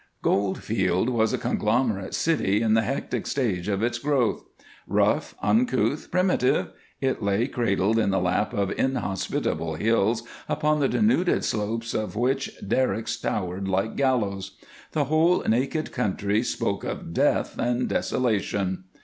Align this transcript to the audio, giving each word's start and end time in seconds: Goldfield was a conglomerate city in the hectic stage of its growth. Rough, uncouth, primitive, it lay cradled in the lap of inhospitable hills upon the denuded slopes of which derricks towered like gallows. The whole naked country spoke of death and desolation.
Goldfield 0.23 1.09
was 1.09 1.31
a 1.31 1.37
conglomerate 1.37 2.15
city 2.15 2.63
in 2.63 2.73
the 2.73 2.81
hectic 2.81 3.27
stage 3.27 3.67
of 3.67 3.83
its 3.83 3.99
growth. 3.99 4.43
Rough, 4.87 5.35
uncouth, 5.43 6.09
primitive, 6.09 6.71
it 7.01 7.21
lay 7.21 7.47
cradled 7.47 7.99
in 7.99 8.09
the 8.09 8.17
lap 8.19 8.51
of 8.51 8.71
inhospitable 8.71 9.75
hills 9.75 10.23
upon 10.49 10.79
the 10.79 10.89
denuded 10.89 11.45
slopes 11.45 11.93
of 11.93 12.15
which 12.15 12.49
derricks 12.67 13.15
towered 13.15 13.67
like 13.67 13.95
gallows. 13.95 14.57
The 14.93 15.03
whole 15.05 15.43
naked 15.43 15.91
country 15.91 16.41
spoke 16.41 16.83
of 16.83 17.13
death 17.13 17.59
and 17.59 17.87
desolation. 17.87 18.85